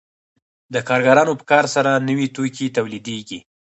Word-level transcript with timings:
د 0.73 0.75
کارګرانو 0.87 1.33
په 1.39 1.45
کار 1.51 1.65
سره 1.75 1.91
نوي 2.09 2.27
توکي 2.35 2.67
تولیدېږي 2.77 3.39